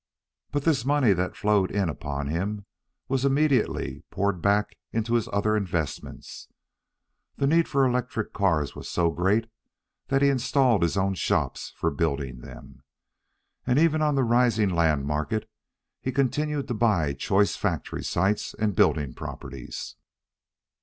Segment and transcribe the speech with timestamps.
[0.51, 2.65] But this money that flowed in upon him
[3.07, 6.47] was immediately poured back into his other investments.
[7.37, 9.45] The need for electric cars was so great
[10.07, 12.81] that he installed his own shops for building them.
[13.67, 15.47] And even on the rising land market,
[16.01, 19.97] he continued to buy choice factory sites and building properties.